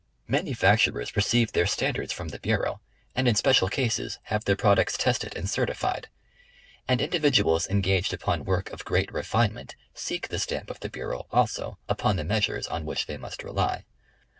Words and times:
Manufacturers 0.27 1.15
receive 1.15 1.51
their 1.51 1.67
standards 1.67 2.11
from 2.11 2.29
the 2.29 2.39
Bureau, 2.39 2.81
and 3.13 3.27
in 3.27 3.35
special 3.35 3.69
cases 3.69 4.17
have 4.23 4.45
their 4.45 4.55
products 4.55 4.97
tested 4.97 5.35
and 5.35 5.47
certified. 5.47 6.07
And 6.87 6.99
indi 7.01 7.19
viduals 7.19 7.69
engaged 7.69 8.11
upon 8.11 8.43
work 8.43 8.71
of 8.71 8.83
great 8.83 9.13
refinement, 9.13 9.75
seek 9.93 10.29
the 10.29 10.39
stamp 10.39 10.71
of 10.71 10.79
the 10.79 10.89
Bureau, 10.89 11.27
also, 11.29 11.77
upon 11.87 12.15
the 12.15 12.23
measures 12.23 12.65
on 12.65 12.83
which 12.83 13.05
they 13.05 13.17
must 13.17 13.43
rely. 13.43 13.85